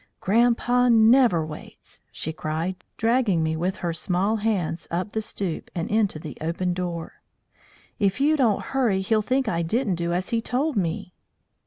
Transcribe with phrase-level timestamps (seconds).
[0.19, 5.91] "Grandpa never waits!" she cried, dragging me with her small hands up the stoop and
[5.91, 7.21] into the open door.
[7.99, 11.13] "If you don't hurry he'll think I didn't do as he told me."